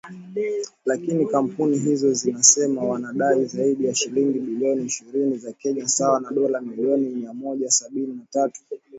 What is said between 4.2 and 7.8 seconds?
bilioni ishirini za Kenya sawa na dola milioni mia moja